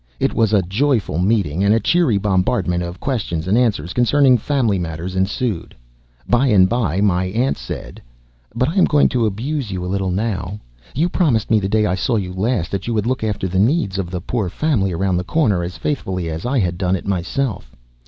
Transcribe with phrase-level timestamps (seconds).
[0.19, 4.79] It was a joyful meeting and a cheery bombardment of questions and answers concerning family
[4.79, 5.75] matters ensued.
[6.27, 8.01] By and by my aunt said:
[8.55, 10.59] "But I am going to abuse you a little now.
[10.95, 13.59] You promised me, the day I saw you last, that you would look after the
[13.59, 17.05] needs of the poor family around the corner as faithfully as I had done it
[17.05, 17.75] myself.